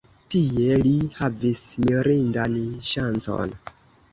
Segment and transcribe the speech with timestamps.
[0.35, 2.57] Tie li havis mirindan
[2.93, 3.55] ŝancon.